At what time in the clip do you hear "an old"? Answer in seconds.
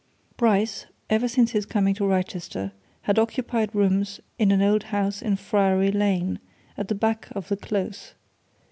4.51-4.85